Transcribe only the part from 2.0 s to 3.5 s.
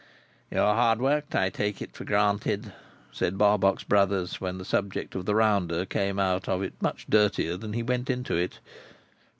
granted?" said